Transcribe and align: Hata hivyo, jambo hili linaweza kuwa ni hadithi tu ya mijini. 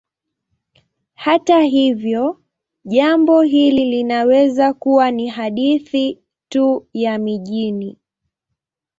Hata 1.13 1.61
hivyo, 1.61 2.43
jambo 2.85 3.41
hili 3.41 3.85
linaweza 3.85 4.73
kuwa 4.73 5.11
ni 5.11 5.27
hadithi 5.27 6.19
tu 6.49 6.87
ya 6.93 7.17
mijini. 7.17 7.97